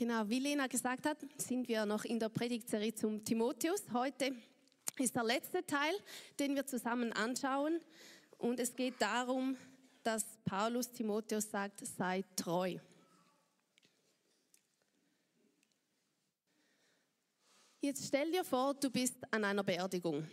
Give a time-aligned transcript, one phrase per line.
[0.00, 3.82] Genau, wie Lena gesagt hat, sind wir noch in der Predigtserie zum Timotheus.
[3.92, 4.34] Heute
[4.96, 5.92] ist der letzte Teil,
[6.38, 7.78] den wir zusammen anschauen.
[8.38, 9.58] Und es geht darum,
[10.02, 12.78] dass Paulus Timotheus sagt, sei treu.
[17.82, 20.26] Jetzt stell dir vor, du bist an einer Beerdigung.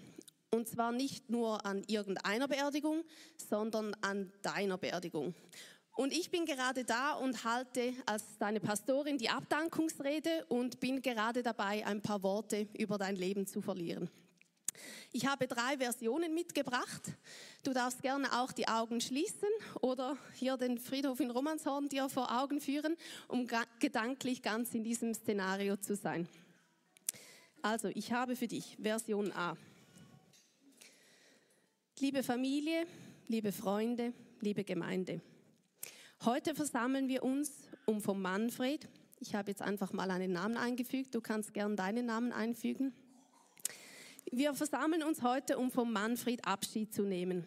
[0.50, 3.04] Und zwar nicht nur an irgendeiner Beerdigung,
[3.36, 5.36] sondern an deiner Beerdigung.
[5.98, 11.42] Und ich bin gerade da und halte als deine Pastorin die Abdankungsrede und bin gerade
[11.42, 14.08] dabei, ein paar Worte über dein Leben zu verlieren.
[15.12, 17.02] Ich habe drei Versionen mitgebracht.
[17.64, 19.50] Du darfst gerne auch die Augen schließen
[19.82, 22.96] oder hier den Friedhof in Romanshorn dir vor Augen führen,
[23.28, 23.48] um
[23.80, 26.30] gedanklich ganz in diesem Szenario zu sein.
[27.64, 29.58] Also, ich habe für dich Version A.
[31.98, 32.86] Liebe Familie,
[33.28, 35.22] liebe Freunde, liebe Gemeinde.
[36.26, 38.90] Heute versammeln wir uns um vom Manfred.
[39.20, 41.14] Ich habe jetzt einfach mal einen Namen eingefügt.
[41.14, 42.92] Du kannst gern deinen Namen einfügen.
[44.32, 47.46] Wir versammeln uns heute, um vom Manfred Abschied zu nehmen.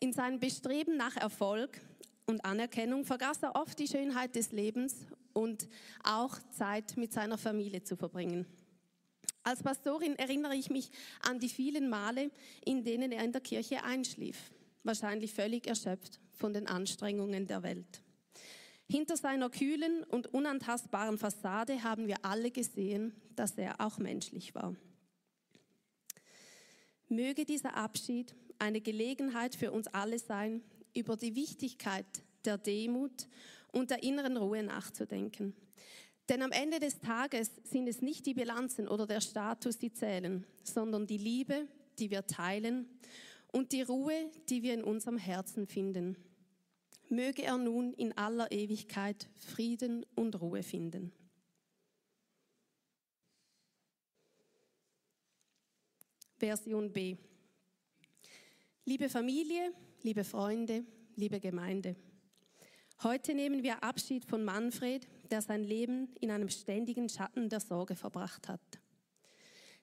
[0.00, 1.78] In seinem Bestreben nach Erfolg
[2.24, 5.68] und Anerkennung vergaß er oft die Schönheit des Lebens und
[6.02, 8.46] auch Zeit mit seiner Familie zu verbringen.
[9.42, 12.30] Als Pastorin erinnere ich mich an die vielen Male,
[12.64, 14.50] in denen er in der Kirche einschlief,
[14.84, 18.02] wahrscheinlich völlig erschöpft von den Anstrengungen der Welt.
[18.86, 24.76] Hinter seiner kühlen und unantastbaren Fassade haben wir alle gesehen, dass er auch menschlich war.
[27.08, 30.62] Möge dieser Abschied eine Gelegenheit für uns alle sein,
[30.94, 32.06] über die Wichtigkeit
[32.44, 33.26] der Demut
[33.72, 35.54] und der inneren Ruhe nachzudenken.
[36.28, 40.46] Denn am Ende des Tages sind es nicht die Bilanzen oder der Status, die zählen,
[40.62, 41.68] sondern die Liebe,
[41.98, 42.86] die wir teilen
[43.54, 46.16] und die Ruhe, die wir in unserem Herzen finden.
[47.08, 51.12] Möge er nun in aller Ewigkeit Frieden und Ruhe finden.
[56.36, 57.16] Version B.
[58.84, 59.72] Liebe Familie,
[60.02, 61.94] liebe Freunde, liebe Gemeinde.
[63.04, 67.94] Heute nehmen wir Abschied von Manfred, der sein Leben in einem ständigen Schatten der Sorge
[67.94, 68.83] verbracht hat.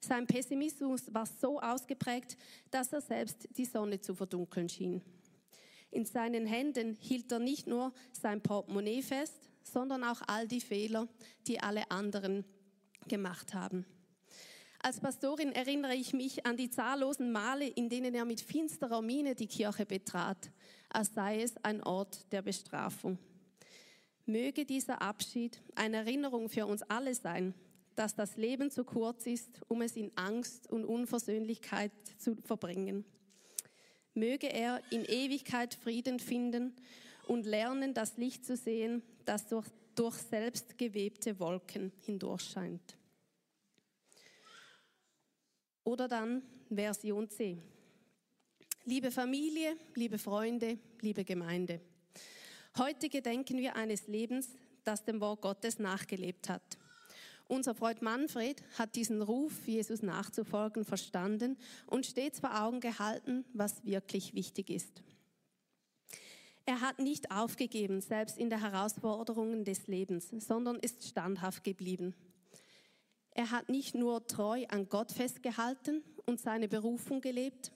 [0.03, 2.35] Sein Pessimismus war so ausgeprägt,
[2.72, 5.01] dass er selbst die Sonne zu verdunkeln schien.
[5.91, 11.07] In seinen Händen hielt er nicht nur sein Portemonnaie fest, sondern auch all die Fehler,
[11.47, 12.45] die alle anderen
[13.07, 13.85] gemacht haben.
[14.79, 19.35] Als Pastorin erinnere ich mich an die zahllosen Male, in denen er mit finsterer Miene
[19.35, 20.50] die Kirche betrat,
[20.90, 23.19] als sei es ein Ort der Bestrafung.
[24.25, 27.53] Möge dieser Abschied eine Erinnerung für uns alle sein,
[27.96, 33.06] dass das Leben zu kurz ist, um es in Angst und Unversöhnlichkeit zu verbringen.
[34.13, 36.74] Möge er in Ewigkeit Frieden finden
[37.28, 42.97] und lernen, das Licht zu sehen, das durch, durch selbst gewebte Wolken hindurchscheint.
[45.84, 47.58] Oder dann Version C.
[48.85, 51.81] Liebe Familie, liebe Freunde, liebe Gemeinde.
[52.78, 54.50] Heute gedenken wir eines Lebens,
[54.84, 56.78] das dem Wort Gottes nachgelebt hat.
[57.51, 63.84] Unser Freund Manfred hat diesen Ruf, Jesus nachzufolgen, verstanden und stets vor Augen gehalten, was
[63.84, 65.03] wirklich wichtig ist.
[66.66, 72.16] Er hat nicht aufgegeben, selbst in der Herausforderungen des Lebens, sondern ist standhaft geblieben.
[73.31, 77.73] Er hat nicht nur treu an Gott festgehalten und seine Berufung gelebt,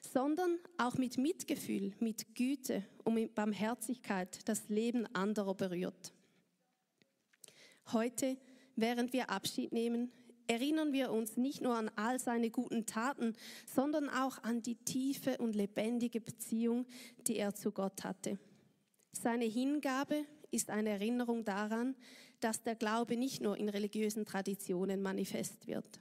[0.00, 6.10] sondern auch mit Mitgefühl, mit Güte und mit Barmherzigkeit das Leben anderer berührt.
[7.92, 8.38] Heute,
[8.80, 10.12] während wir Abschied nehmen,
[10.46, 13.34] erinnern wir uns nicht nur an all seine guten Taten,
[13.66, 16.86] sondern auch an die tiefe und lebendige Beziehung,
[17.26, 18.38] die er zu Gott hatte.
[19.12, 21.94] Seine Hingabe ist eine Erinnerung daran,
[22.40, 26.00] dass der Glaube nicht nur in religiösen Traditionen manifest wird.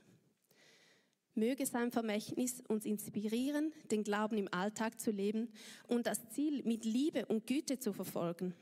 [1.35, 5.49] Möge sein Vermächtnis uns inspirieren, den Glauben im Alltag zu leben
[5.87, 8.53] und das Ziel mit Liebe und Güte zu verfolgen.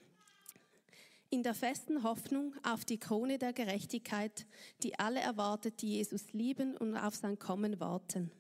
[1.30, 4.46] In der festen Hoffnung auf die Krone der Gerechtigkeit,
[4.84, 8.32] die alle erwartet, die Jesus lieben und auf sein Kommen warten.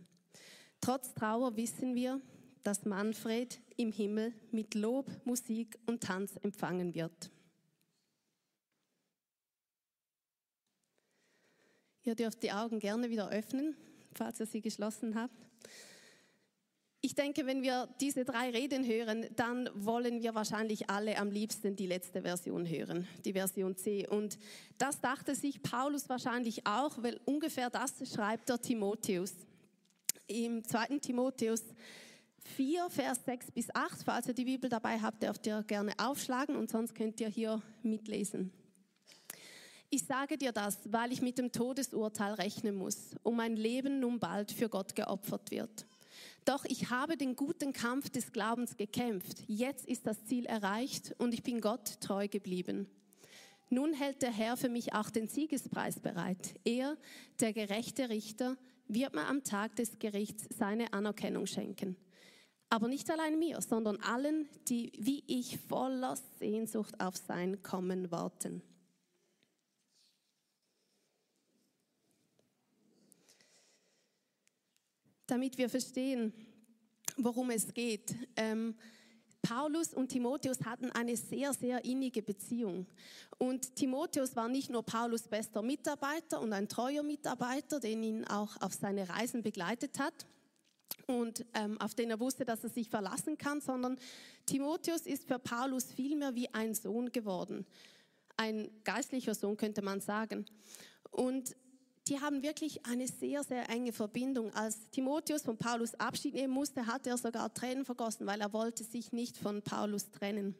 [0.79, 2.21] Trotz Trauer wissen wir,
[2.63, 7.29] dass Manfred im Himmel mit Lob, Musik und Tanz empfangen wird.
[12.03, 13.75] Ihr dürft die Augen gerne wieder öffnen
[14.17, 15.35] falls ihr sie geschlossen habt.
[17.01, 21.75] Ich denke, wenn wir diese drei Reden hören, dann wollen wir wahrscheinlich alle am liebsten
[21.75, 24.07] die letzte Version hören, die Version C.
[24.07, 24.39] Und
[24.79, 29.33] das dachte sich Paulus wahrscheinlich auch, weil ungefähr das schreibt der Timotheus.
[30.25, 31.61] Im zweiten Timotheus
[32.55, 36.55] 4, Vers 6 bis 8, falls ihr die Bibel dabei habt, dürft ihr gerne aufschlagen
[36.55, 38.51] und sonst könnt ihr hier mitlesen.
[39.89, 44.19] Ich sage dir das, weil ich mit dem Todesurteil rechnen muss und mein Leben nun
[44.19, 45.85] bald für Gott geopfert wird.
[46.47, 49.43] Doch ich habe den guten Kampf des Glaubens gekämpft.
[49.47, 52.87] Jetzt ist das Ziel erreicht und ich bin Gott treu geblieben.
[53.69, 56.55] Nun hält der Herr für mich auch den Siegespreis bereit.
[56.63, 56.95] Er,
[57.41, 58.55] der gerechte Richter,
[58.87, 61.97] wird mir am Tag des Gerichts seine Anerkennung schenken.
[62.69, 68.61] Aber nicht allein mir, sondern allen, die wie ich voller Sehnsucht auf sein Kommen warten.
[75.27, 76.33] Damit wir verstehen,
[77.17, 78.15] worum es geht.
[78.35, 78.75] Ähm,
[79.41, 82.87] Paulus und Timotheus hatten eine sehr, sehr innige Beziehung.
[83.37, 88.59] Und Timotheus war nicht nur Paulus bester Mitarbeiter und ein treuer Mitarbeiter, den ihn auch
[88.61, 90.25] auf seine Reisen begleitet hat
[91.07, 93.97] und ähm, auf den er wusste, dass er sich verlassen kann, sondern
[94.45, 97.65] Timotheus ist für Paulus vielmehr wie ein Sohn geworden.
[98.35, 100.45] Ein geistlicher Sohn könnte man sagen.
[101.09, 101.55] Und
[102.07, 104.53] die haben wirklich eine sehr, sehr enge Verbindung.
[104.53, 108.83] Als Timotheus von Paulus Abschied nehmen musste, hat er sogar Tränen vergossen, weil er wollte
[108.83, 110.55] sich nicht von Paulus trennen.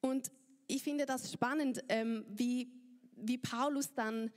[0.00, 0.30] Und
[0.66, 2.72] ich finde das spannend, ähm, wie,
[3.16, 4.30] wie Paulus dann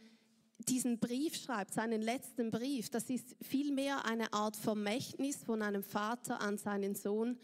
[0.60, 2.90] diesen Brief schreibt, seinen letzten Brief.
[2.90, 7.38] Das ist vielmehr eine Art Vermächtnis von einem Vater an seinen Sohn,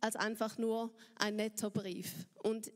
[0.00, 2.12] als einfach nur ein netter Brief.
[2.42, 2.72] Und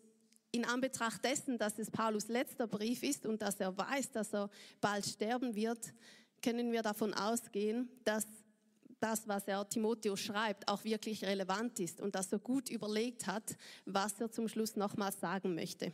[0.54, 4.48] in Anbetracht dessen, dass es Paulus letzter Brief ist und dass er weiß, dass er
[4.80, 5.92] bald sterben wird,
[6.42, 8.24] können wir davon ausgehen, dass
[9.00, 13.56] das, was er Timotheus schreibt, auch wirklich relevant ist und dass er gut überlegt hat,
[13.84, 15.92] was er zum Schluss nochmal sagen möchte.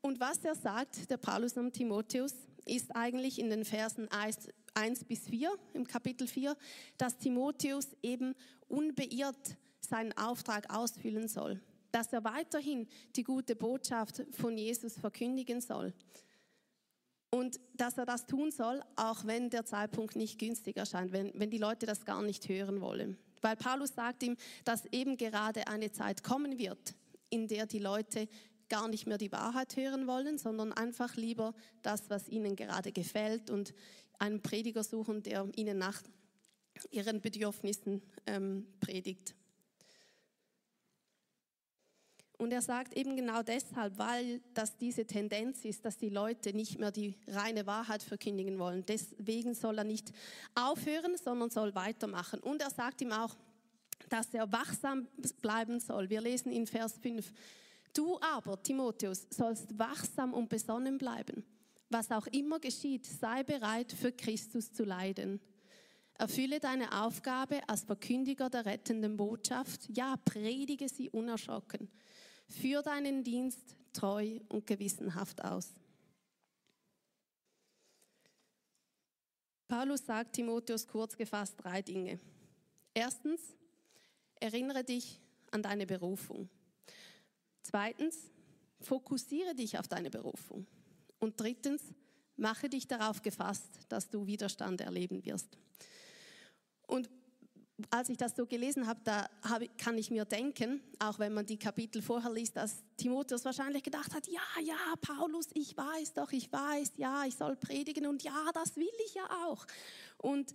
[0.00, 2.34] Und was er sagt, der Paulus am Timotheus,
[2.64, 6.56] ist eigentlich in den Versen 1 bis 4 im Kapitel 4,
[6.98, 8.34] dass Timotheus eben
[8.66, 11.62] unbeirrt seinen Auftrag ausfüllen soll
[11.98, 12.86] dass er weiterhin
[13.16, 15.92] die gute Botschaft von Jesus verkündigen soll.
[17.30, 21.50] Und dass er das tun soll, auch wenn der Zeitpunkt nicht günstig erscheint, wenn, wenn
[21.50, 23.18] die Leute das gar nicht hören wollen.
[23.42, 26.94] Weil Paulus sagt ihm, dass eben gerade eine Zeit kommen wird,
[27.30, 28.28] in der die Leute
[28.68, 31.52] gar nicht mehr die Wahrheit hören wollen, sondern einfach lieber
[31.82, 33.74] das, was ihnen gerade gefällt und
[34.20, 36.00] einen Prediger suchen, der ihnen nach
[36.92, 39.34] ihren Bedürfnissen ähm, predigt.
[42.38, 46.78] Und er sagt eben genau deshalb, weil das diese Tendenz ist, dass die Leute nicht
[46.78, 48.86] mehr die reine Wahrheit verkündigen wollen.
[48.86, 50.12] Deswegen soll er nicht
[50.54, 52.38] aufhören, sondern soll weitermachen.
[52.38, 53.36] Und er sagt ihm auch,
[54.08, 55.08] dass er wachsam
[55.42, 56.10] bleiben soll.
[56.10, 57.32] Wir lesen in Vers 5.
[57.92, 61.44] Du aber, Timotheus, sollst wachsam und besonnen bleiben.
[61.90, 65.40] Was auch immer geschieht, sei bereit, für Christus zu leiden.
[66.14, 69.88] Erfülle deine Aufgabe als Verkündiger der rettenden Botschaft.
[69.88, 71.88] Ja, predige sie unerschrocken.
[72.48, 75.74] Führ deinen Dienst treu und gewissenhaft aus.
[79.68, 82.18] Paulus sagt Timotheus kurz gefasst drei Dinge.
[82.94, 83.40] Erstens,
[84.40, 86.48] erinnere dich an deine Berufung.
[87.62, 88.30] Zweitens,
[88.80, 90.66] fokussiere dich auf deine Berufung.
[91.18, 91.82] Und drittens,
[92.36, 95.58] mache dich darauf gefasst, dass du Widerstand erleben wirst.
[96.86, 97.10] Und
[97.90, 99.28] als ich das so gelesen habe, da
[99.76, 104.14] kann ich mir denken, auch wenn man die Kapitel vorher liest, dass Timotheus wahrscheinlich gedacht
[104.14, 108.50] hat, ja, ja, Paulus, ich weiß doch, ich weiß, ja, ich soll predigen und ja,
[108.52, 109.64] das will ich ja auch.
[110.16, 110.52] Und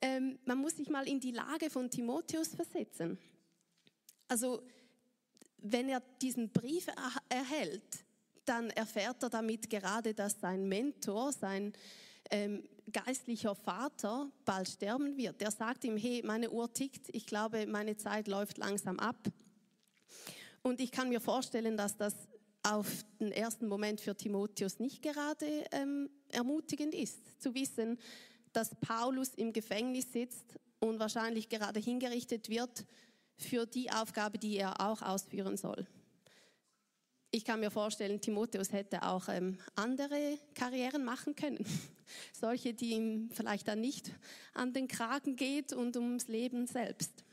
[0.00, 3.18] ähm, man muss sich mal in die Lage von Timotheus versetzen.
[4.28, 4.62] Also,
[5.58, 8.04] wenn er diesen Brief er erhält,
[8.44, 11.72] dann erfährt er damit gerade, dass sein Mentor, sein
[12.30, 12.62] ähm,
[12.92, 15.40] geistlicher Vater bald sterben wird.
[15.40, 19.16] Der sagt ihm, hey, meine Uhr tickt, ich glaube, meine Zeit läuft langsam ab.
[20.62, 22.14] Und ich kann mir vorstellen, dass das
[22.62, 27.98] auf den ersten Moment für Timotheus nicht gerade ähm, ermutigend ist, zu wissen,
[28.52, 32.86] dass Paulus im Gefängnis sitzt und wahrscheinlich gerade hingerichtet wird
[33.36, 35.86] für die Aufgabe, die er auch ausführen soll.
[37.34, 41.66] Ich kann mir vorstellen, Timotheus hätte auch ähm, andere Karrieren machen können.
[42.32, 44.12] Solche, die ihm vielleicht dann nicht
[44.52, 47.24] an den Kragen geht und ums Leben selbst.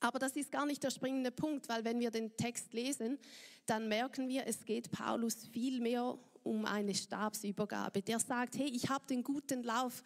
[0.00, 3.20] Aber das ist gar nicht der springende Punkt, weil wenn wir den Text lesen,
[3.66, 8.02] dann merken wir, es geht Paulus viel mehr um eine Stabsübergabe.
[8.02, 10.02] Der sagt, hey, ich habe den guten Lauf,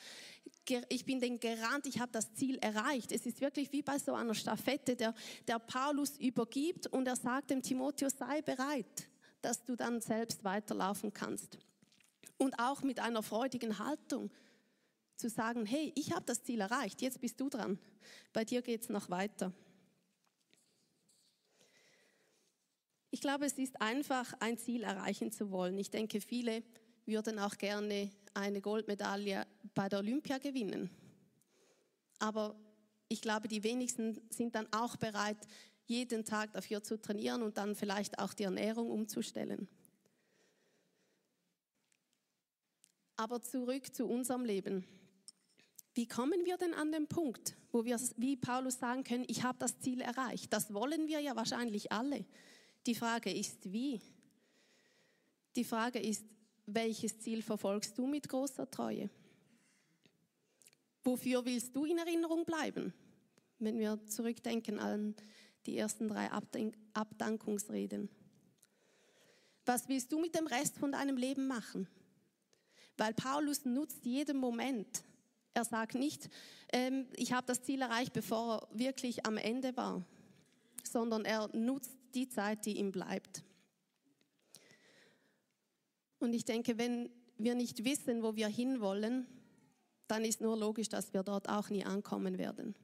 [0.91, 3.11] ich bin den gerannt, ich habe das Ziel erreicht.
[3.11, 5.15] Es ist wirklich wie bei so einer Staffette, der,
[5.49, 9.09] der Paulus übergibt und er sagt dem Timotheus, sei bereit
[9.45, 11.59] dass du dann selbst weiterlaufen kannst.
[12.39, 14.31] Und auch mit einer freudigen Haltung
[15.17, 17.79] zu sagen, hey, ich habe das Ziel erreicht, jetzt bist du dran.
[18.33, 19.53] Bei dir geht es noch weiter.
[23.11, 25.79] Ich glaube, es ist einfach, ein Ziel erreichen zu wollen.
[25.79, 26.65] Ich denke, viele
[27.07, 30.91] würden auch gerne eine Goldmedaille bei der Olympia gewinnen.
[32.19, 32.57] Aber
[33.09, 35.39] ich glaube, die wenigsten sind dann auch bereit,
[35.87, 39.69] jeden Tag dafür zu trainieren und dann vielleicht auch die Ernährung umzustellen.
[43.17, 44.85] Aber zurück zu unserem Leben.
[45.95, 49.59] Wie kommen wir denn an den Punkt, wo wir wie Paulus sagen können, ich habe
[49.59, 50.53] das Ziel erreicht?
[50.53, 52.25] Das wollen wir ja wahrscheinlich alle.
[52.87, 54.01] Die Frage ist, wie?
[55.55, 56.25] Die Frage ist,
[56.67, 59.09] welches Ziel verfolgst du mit großer Treue?
[61.05, 62.93] Wofür willst du in Erinnerung bleiben?
[63.61, 65.15] Wenn wir zurückdenken an
[65.67, 66.31] die ersten drei
[66.93, 68.09] Abdankungsreden.
[69.67, 71.89] Was willst du mit dem Rest von deinem Leben machen?
[72.97, 75.05] Weil Paulus nutzt jeden Moment.
[75.55, 76.29] Er sagt nicht,
[76.73, 80.05] ähm, ich habe das Ziel erreicht, bevor er wirklich am Ende war,
[80.83, 83.43] sondern er nutzt die Zeit, die ihm bleibt.
[86.19, 89.27] Und ich denke, wenn wir nicht wissen, wo wir hinwollen,
[90.07, 92.75] dann ist nur logisch, dass wir dort auch nie ankommen werden.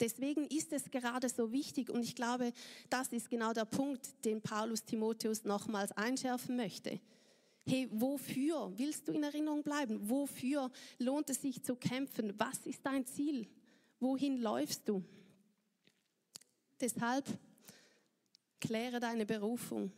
[0.00, 2.52] Deswegen ist es gerade so wichtig und ich glaube,
[2.88, 7.00] das ist genau der Punkt, den Paulus Timotheus nochmals einschärfen möchte.
[7.66, 10.08] Hey, wofür willst du in Erinnerung bleiben?
[10.08, 12.32] Wofür lohnt es sich zu kämpfen?
[12.38, 13.46] Was ist dein Ziel?
[14.00, 15.02] Wohin läufst du?
[16.80, 17.26] Deshalb
[18.60, 19.92] kläre deine Berufung.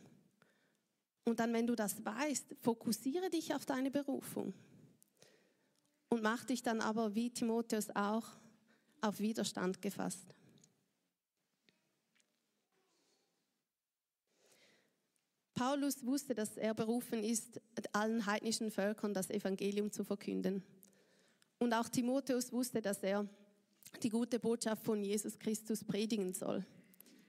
[1.23, 4.53] Und dann, wenn du das weißt, fokussiere dich auf deine Berufung.
[6.09, 8.27] Und mach dich dann aber, wie Timotheus auch,
[9.01, 10.35] auf Widerstand gefasst.
[15.53, 17.61] Paulus wusste, dass er berufen ist,
[17.93, 20.63] allen heidnischen Völkern das Evangelium zu verkünden.
[21.59, 23.27] Und auch Timotheus wusste, dass er
[24.01, 26.65] die gute Botschaft von Jesus Christus predigen soll.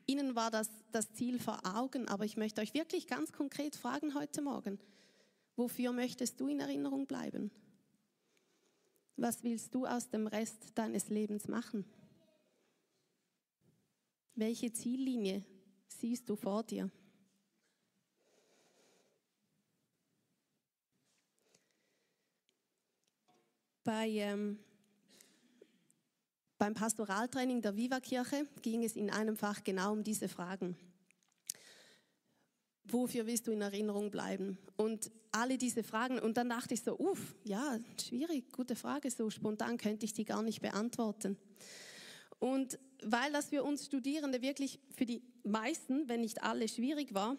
[0.07, 4.15] Ihnen war das das Ziel vor Augen, aber ich möchte euch wirklich ganz konkret fragen
[4.15, 4.79] heute Morgen,
[5.57, 7.51] wofür möchtest du in Erinnerung bleiben?
[9.17, 11.85] Was willst du aus dem Rest deines Lebens machen?
[14.35, 15.45] Welche Ziellinie
[15.87, 16.91] siehst du vor dir?
[23.85, 24.59] Bei, ähm,
[26.57, 30.77] beim Pastoraltraining der Viva-Kirche ging es in einem Fach genau um diese Fragen.
[32.93, 34.59] Wofür willst du in Erinnerung bleiben?
[34.77, 36.19] Und alle diese Fragen.
[36.19, 39.11] Und dann dachte ich so, uff, ja, schwierig, gute Frage.
[39.11, 41.39] So spontan könnte ich die gar nicht beantworten.
[42.39, 47.37] Und weil das für uns Studierende wirklich für die meisten, wenn nicht alle, schwierig war,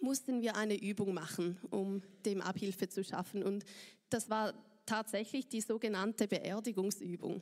[0.00, 3.42] mussten wir eine Übung machen, um dem Abhilfe zu schaffen.
[3.42, 3.64] Und
[4.10, 4.52] das war
[4.84, 7.40] tatsächlich die sogenannte Beerdigungsübung.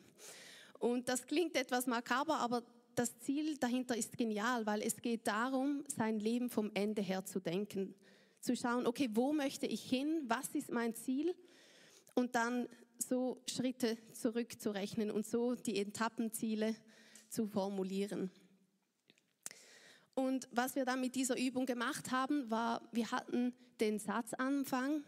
[0.78, 2.62] Und das klingt etwas makaber, aber
[2.94, 7.40] das Ziel dahinter ist genial, weil es geht darum, sein Leben vom Ende her zu
[7.40, 7.94] denken.
[8.40, 10.22] Zu schauen, okay, wo möchte ich hin?
[10.26, 11.34] Was ist mein Ziel?
[12.14, 16.76] Und dann so Schritte zurückzurechnen und so die Etappenziele
[17.28, 18.30] zu formulieren.
[20.14, 25.02] Und was wir dann mit dieser Übung gemacht haben, war, wir hatten den Satzanfang,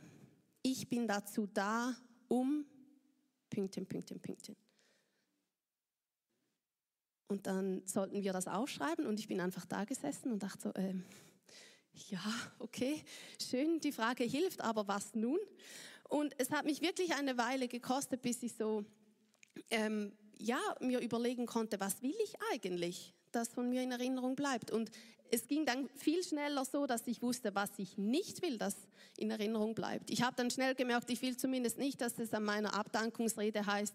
[0.63, 1.97] ich bin dazu da,
[2.29, 2.67] um
[3.49, 4.57] Pünktchen, Pünktchen, Pünktchen.
[7.29, 10.81] Und dann sollten wir das aufschreiben und ich bin einfach da gesessen und dachte so,
[10.81, 10.95] äh,
[12.11, 12.23] ja,
[12.59, 13.03] okay,
[13.41, 15.39] schön, die Frage hilft, aber was nun?
[16.09, 18.85] Und es hat mich wirklich eine Weile gekostet, bis ich so,
[19.71, 24.71] ähm, ja, mir überlegen konnte, was will ich eigentlich, das von mir in Erinnerung bleibt.
[24.71, 24.91] Und
[25.31, 28.77] es ging dann viel schneller so, dass ich wusste, was ich nicht will, das
[29.17, 30.11] in Erinnerung bleibt.
[30.11, 33.95] Ich habe dann schnell gemerkt, ich will zumindest nicht, dass es an meiner Abdankungsrede heißt,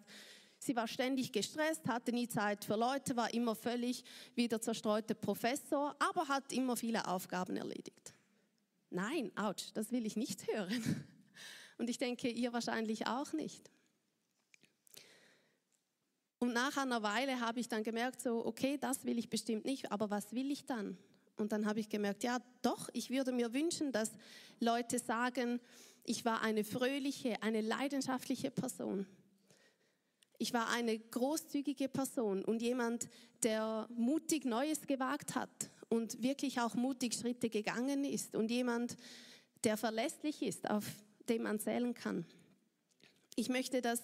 [0.64, 4.04] Sie war ständig gestresst, hatte nie Zeit für Leute, war immer völlig
[4.36, 8.14] wie der zerstreute Professor, aber hat immer viele Aufgaben erledigt.
[8.92, 11.04] Nein, ouch, das will ich nicht hören.
[11.80, 13.72] Und ich denke, ihr wahrscheinlich auch nicht.
[16.38, 19.92] Und nach einer Weile habe ich dann gemerkt, so, okay, das will ich bestimmt nicht,
[19.92, 20.96] aber was will ich dann?
[21.38, 24.12] Und dann habe ich gemerkt, ja, doch, ich würde mir wünschen, dass
[24.60, 25.60] Leute sagen,
[26.04, 29.08] ich war eine fröhliche, eine leidenschaftliche Person.
[30.42, 33.08] Ich war eine großzügige Person und jemand,
[33.44, 38.98] der mutig Neues gewagt hat und wirklich auch mutig Schritte gegangen ist und jemand,
[39.64, 40.84] der verlässlich ist, auf
[41.30, 42.26] dem man zählen kann.
[43.36, 44.02] Ich möchte, dass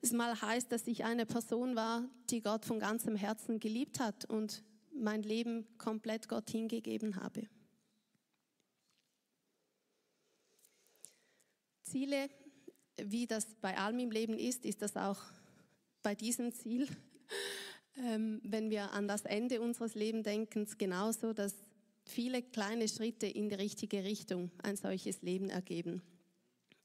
[0.00, 4.24] es mal heißt, dass ich eine Person war, die Gott von ganzem Herzen geliebt hat
[4.24, 7.46] und mein Leben komplett Gott hingegeben habe.
[11.82, 12.30] Ziele,
[12.96, 15.20] wie das bei allem im Leben ist, ist das auch
[16.04, 16.86] bei diesem Ziel.
[17.96, 21.54] Ähm, wenn wir an das Ende unseres Lebens denken, genauso, dass
[22.04, 26.02] viele kleine Schritte in die richtige Richtung ein solches Leben ergeben.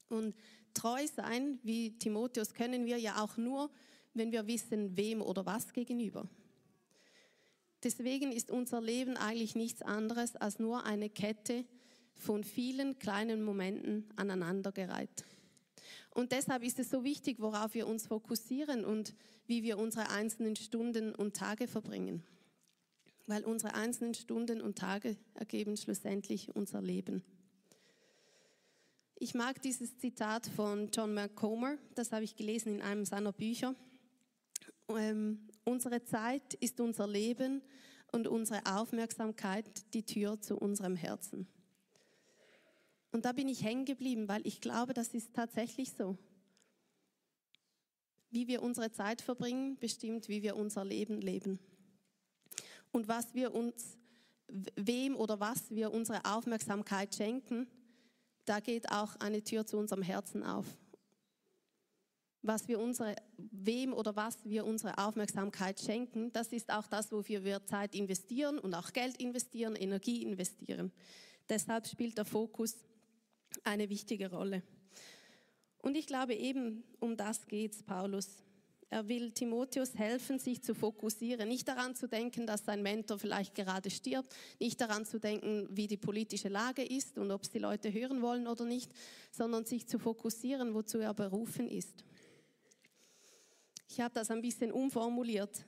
[0.08, 0.36] Und
[0.72, 3.72] treu sein, wie Timotheus, können wir ja auch nur,
[4.14, 6.28] wenn wir wissen, wem oder was gegenüber.
[7.82, 11.64] Deswegen ist unser Leben eigentlich nichts anderes als nur eine Kette
[12.14, 15.24] von vielen kleinen Momenten aneinandergereiht.
[16.10, 19.14] Und deshalb ist es so wichtig, worauf wir uns fokussieren und
[19.46, 22.22] wie wir unsere einzelnen Stunden und Tage verbringen.
[23.26, 27.22] Weil unsere einzelnen Stunden und Tage ergeben schlussendlich unser Leben.
[29.22, 33.74] Ich mag dieses Zitat von John McComber, das habe ich gelesen in einem seiner Bücher.
[34.88, 37.62] Ähm, unsere Zeit ist unser Leben
[38.12, 41.46] und unsere Aufmerksamkeit die Tür zu unserem Herzen.
[43.12, 46.16] Und da bin ich hängen geblieben, weil ich glaube, das ist tatsächlich so.
[48.30, 51.58] Wie wir unsere Zeit verbringen, bestimmt, wie wir unser Leben leben.
[52.92, 53.98] Und was wir uns,
[54.48, 57.66] wem oder was wir unsere Aufmerksamkeit schenken,
[58.44, 60.66] da geht auch eine Tür zu unserem Herzen auf.
[62.42, 67.44] Was wir unsere, wem oder was wir unsere Aufmerksamkeit schenken, das ist auch das, wofür
[67.44, 70.90] wir Zeit investieren und auch Geld investieren, Energie investieren.
[71.48, 72.76] Deshalb spielt der Fokus
[73.64, 74.62] eine wichtige Rolle.
[75.78, 78.42] Und ich glaube eben, um das geht es Paulus.
[78.92, 83.54] Er will Timotheus helfen, sich zu fokussieren, nicht daran zu denken, dass sein Mentor vielleicht
[83.54, 87.60] gerade stirbt, nicht daran zu denken, wie die politische Lage ist und ob es die
[87.60, 88.90] Leute hören wollen oder nicht,
[89.30, 92.04] sondern sich zu fokussieren, wozu er berufen ist.
[93.88, 95.64] Ich habe das ein bisschen umformuliert,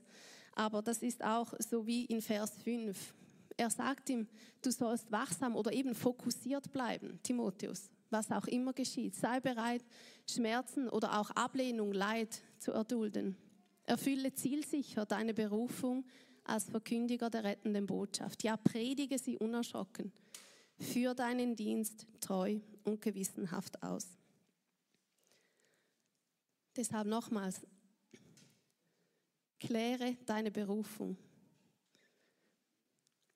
[0.55, 3.15] aber das ist auch so wie in Vers 5.
[3.62, 4.26] Er sagt ihm,
[4.61, 9.14] du sollst wachsam oder eben fokussiert bleiben, Timotheus, was auch immer geschieht.
[9.14, 9.85] Sei bereit,
[10.28, 13.37] Schmerzen oder auch Ablehnung, Leid zu erdulden.
[13.85, 16.04] Erfülle zielsicher deine Berufung
[16.42, 18.42] als Verkündiger der rettenden Botschaft.
[18.42, 20.11] Ja, predige sie unerschrocken.
[20.81, 24.09] Führ deinen Dienst treu und gewissenhaft aus.
[26.75, 27.60] Deshalb nochmals,
[29.60, 31.17] kläre deine Berufung.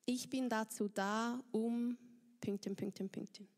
[0.06, 1.98] Ich bin dazu da, um
[2.40, 3.48] Pünktchen, Pünktchen, Pünktchen.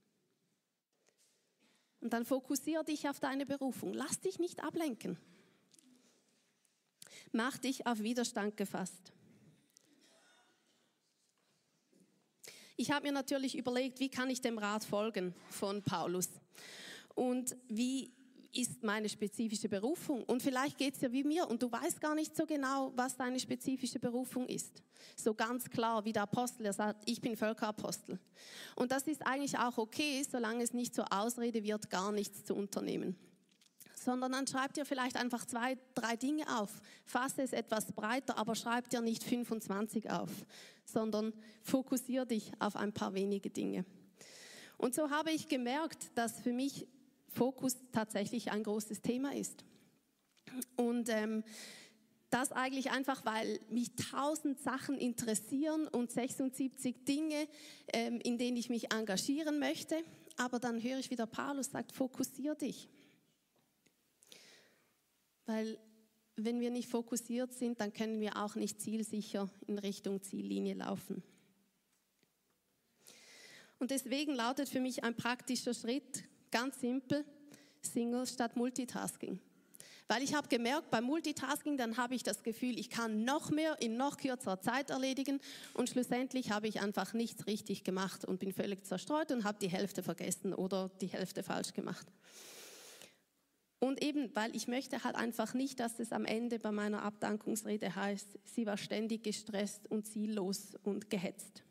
[2.00, 3.92] Und dann fokussiere dich auf deine Berufung.
[3.92, 5.18] Lass dich nicht ablenken.
[7.32, 9.12] Mach dich auf Widerstand gefasst.
[12.76, 16.30] Ich habe mir natürlich überlegt, wie kann ich dem Rat folgen von Paulus?
[17.14, 18.12] Und wie
[18.52, 20.24] ist meine spezifische Berufung.
[20.24, 23.16] Und vielleicht geht es ja wie mir und du weißt gar nicht so genau, was
[23.16, 24.82] deine spezifische Berufung ist.
[25.16, 28.18] So ganz klar wie der Apostel, er sagt, ich bin Völkerapostel.
[28.74, 32.54] Und das ist eigentlich auch okay, solange es nicht zur Ausrede wird, gar nichts zu
[32.54, 33.16] unternehmen.
[33.94, 36.80] Sondern dann schreib dir vielleicht einfach zwei, drei Dinge auf.
[37.04, 40.30] Fasse es etwas breiter, aber schreib dir nicht 25 auf,
[40.84, 43.84] sondern fokussiere dich auf ein paar wenige Dinge.
[44.78, 46.86] Und so habe ich gemerkt, dass für mich
[47.38, 49.64] Fokus tatsächlich ein großes Thema ist.
[50.74, 51.44] Und ähm,
[52.30, 57.46] das eigentlich einfach, weil mich tausend Sachen interessieren und 76 Dinge,
[57.92, 60.02] ähm, in denen ich mich engagieren möchte.
[60.36, 62.88] Aber dann höre ich wieder Paulus sagt, fokussier dich.
[65.46, 65.78] Weil
[66.34, 71.22] wenn wir nicht fokussiert sind, dann können wir auch nicht zielsicher in Richtung Ziellinie laufen.
[73.78, 77.24] Und deswegen lautet für mich ein praktischer Schritt, Ganz simpel,
[77.82, 79.40] Single statt Multitasking.
[80.10, 83.76] Weil ich habe gemerkt, beim Multitasking, dann habe ich das Gefühl, ich kann noch mehr
[83.82, 85.38] in noch kürzerer Zeit erledigen
[85.74, 89.68] und schlussendlich habe ich einfach nichts richtig gemacht und bin völlig zerstreut und habe die
[89.68, 92.06] Hälfte vergessen oder die Hälfte falsch gemacht.
[93.80, 97.94] Und eben, weil ich möchte halt einfach nicht, dass es am Ende bei meiner Abdankungsrede
[97.94, 101.62] heißt, sie war ständig gestresst und ziellos und gehetzt.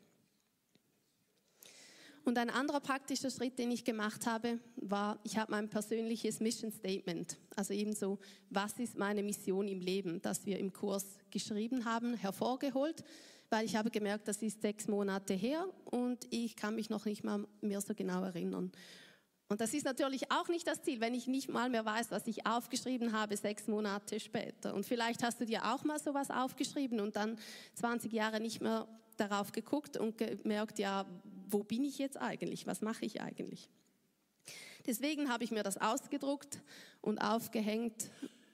[2.28, 6.70] Und ein anderer praktischer Schritt, den ich gemacht habe, war, ich habe mein persönliches Mission
[6.70, 8.18] Statement, also ebenso,
[8.50, 13.02] was ist meine Mission im Leben, das wir im Kurs geschrieben haben, hervorgeholt,
[13.48, 17.24] weil ich habe gemerkt, das ist sechs Monate her und ich kann mich noch nicht
[17.24, 18.72] mal mehr so genau erinnern.
[19.48, 22.26] Und das ist natürlich auch nicht das Ziel, wenn ich nicht mal mehr weiß, was
[22.26, 24.74] ich aufgeschrieben habe, sechs Monate später.
[24.74, 27.38] Und vielleicht hast du dir auch mal sowas aufgeschrieben und dann
[27.76, 28.86] 20 Jahre nicht mehr
[29.16, 31.06] darauf geguckt und gemerkt, ja,
[31.52, 32.66] wo bin ich jetzt eigentlich?
[32.66, 33.68] Was mache ich eigentlich?
[34.86, 36.62] Deswegen habe ich mir das ausgedruckt
[37.00, 38.10] und aufgehängt.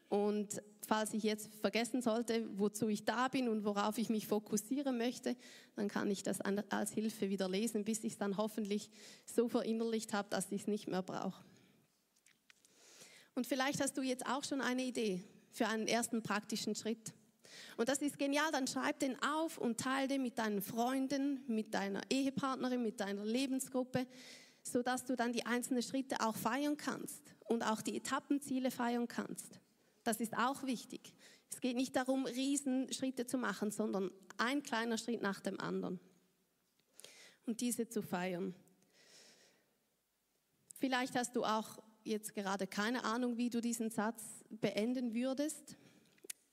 [0.09, 4.99] Und falls ich jetzt vergessen sollte, wozu ich da bin und worauf ich mich fokussieren
[4.99, 5.37] möchte,
[5.77, 8.91] dann kann ich das als Hilfe wieder lesen, bis ich es dann hoffentlich
[9.25, 11.45] so verinnerlicht habe, dass ich es nicht mehr brauche.
[13.35, 17.13] Und vielleicht hast du jetzt auch schon eine Idee für einen ersten praktischen Schritt.
[17.77, 21.75] Und das ist genial, dann schreib den auf und teile den mit deinen Freunden, mit
[21.75, 24.07] deiner Ehepartnerin, mit deiner Lebensgruppe,
[24.63, 29.61] sodass du dann die einzelnen Schritte auch feiern kannst und auch die Etappenziele feiern kannst.
[30.05, 31.15] Das ist auch wichtig.
[31.51, 36.01] Es geht nicht darum, Riesenschritte zu machen, sondern ein kleiner Schritt nach dem anderen.
[37.47, 38.55] Und diese zu feiern.
[40.79, 45.77] Vielleicht hast du auch jetzt gerade keine Ahnung, wie du diesen Satz beenden würdest.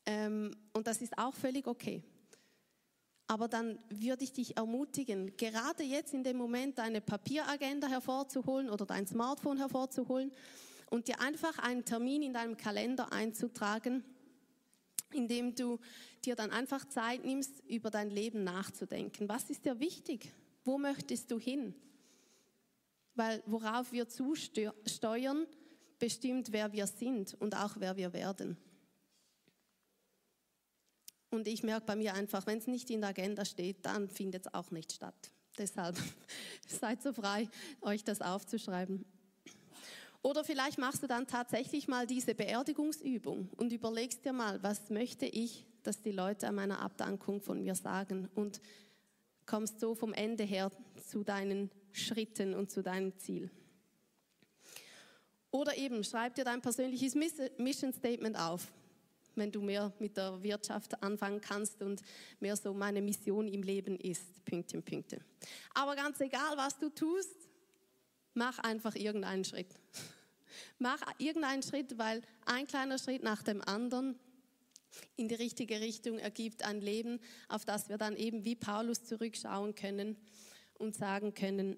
[0.06, 2.04] Ähm, und das ist auch völlig okay.
[3.28, 8.86] Aber dann würde ich dich ermutigen, gerade jetzt in dem Moment deine Papieragenda hervorzuholen oder
[8.86, 10.34] dein Smartphone hervorzuholen
[10.90, 14.04] und dir einfach einen Termin in deinem Kalender einzutragen,
[15.14, 15.80] indem du
[16.26, 19.30] dir dann einfach Zeit nimmst, über dein Leben nachzudenken.
[19.30, 20.34] Was ist dir wichtig?
[20.66, 21.74] Wo möchtest du hin?
[23.16, 25.48] Weil worauf wir zusteuern,
[26.00, 28.58] bestimmt, wer wir sind und auch wer wir werden.
[31.32, 34.46] Und ich merke bei mir einfach, wenn es nicht in der Agenda steht, dann findet
[34.46, 35.32] es auch nicht statt.
[35.58, 35.98] Deshalb
[36.68, 37.48] seid so frei,
[37.82, 39.06] euch das aufzuschreiben.
[40.22, 45.26] Oder vielleicht machst du dann tatsächlich mal diese Beerdigungsübung und überlegst dir mal, was möchte
[45.26, 48.62] ich, dass die Leute an meiner Abdankung von mir sagen und
[49.48, 50.70] kommst so vom Ende her
[51.08, 53.50] zu deinen Schritten und zu deinem Ziel.
[55.50, 58.72] Oder eben, schreib dir dein persönliches Mission Statement auf,
[59.36, 62.02] wenn du mehr mit der Wirtschaft anfangen kannst und
[62.40, 64.44] mehr so meine Mission im Leben ist.
[64.46, 65.24] Pünktchen, Pünktchen.
[65.74, 67.42] Aber ganz egal, was du tust,
[68.34, 69.76] Mach einfach irgendeinen Schritt.
[70.80, 74.18] Mach irgendeinen Schritt, weil ein kleiner Schritt nach dem anderen
[75.16, 79.76] in die richtige Richtung ergibt ein Leben, auf das wir dann eben wie Paulus zurückschauen
[79.76, 80.18] können
[80.78, 81.78] und sagen können,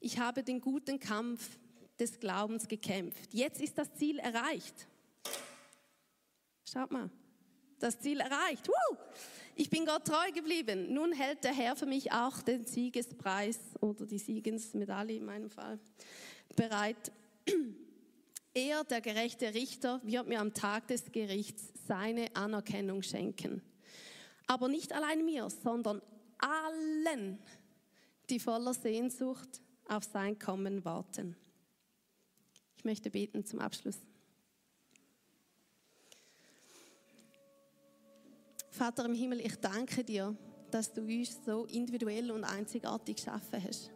[0.00, 1.58] ich habe den guten Kampf
[1.98, 3.32] des Glaubens gekämpft.
[3.32, 4.86] Jetzt ist das Ziel erreicht.
[6.72, 7.10] Schaut mal,
[7.80, 8.68] das Ziel erreicht.
[8.68, 8.96] Woo!
[9.56, 10.92] Ich bin Gott treu geblieben.
[10.92, 15.80] Nun hält der Herr für mich auch den Siegespreis oder die Siegesmedaille in meinem Fall
[16.54, 17.12] bereit.
[18.52, 23.62] Er, der gerechte Richter, wird mir am Tag des Gerichts seine Anerkennung schenken.
[24.48, 26.02] Aber nicht allein mir, sondern
[26.38, 27.38] allen,
[28.28, 31.36] die voller Sehnsucht auf sein Kommen warten.
[32.76, 34.00] Ich möchte beten zum Abschluss.
[38.80, 40.34] Vater im Himmel, ich danke dir,
[40.70, 43.90] dass du uns so individuell und einzigartig geschaffen hast.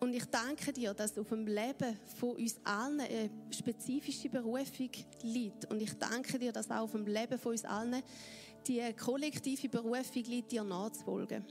[0.00, 4.90] Und ich danke dir, dass auf dem Leben von uns allen eine spezifische Berufung
[5.22, 5.70] liegt.
[5.70, 8.02] Und ich danke dir, dass auch auf dem Leben von uns allen
[8.66, 11.44] die kollektive Berufung liegt, dir nachzufolgen.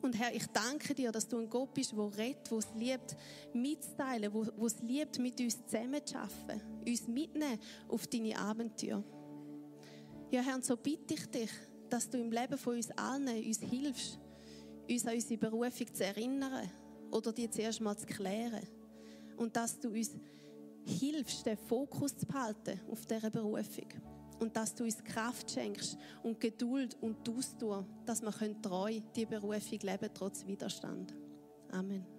[0.00, 3.16] Und Herr, ich danke dir, dass du ein Gott bist, der redet, der es liebt,
[3.52, 7.58] mitzuteilen, der es liebt, mit uns zusammenzuarbeiten, uns mitnehmen
[7.88, 9.04] auf deine Abenteuer.
[10.34, 11.50] Ja, Herr, so bitte ich dich,
[11.88, 14.18] dass du im Leben von uns allen uns hilfst,
[14.90, 16.68] uns an unsere Berufung zu erinnern
[17.12, 18.66] oder die zuerst mal zu klären.
[19.36, 20.10] Und dass du uns
[20.84, 23.86] hilfst, den Fokus zu behalten auf dieser Berufung.
[24.40, 29.78] Und dass du uns Kraft schenkst und Geduld und Ausdauer, dass wir treu die Berufung
[29.82, 31.14] leben trotz Widerstand.
[31.70, 32.13] Amen.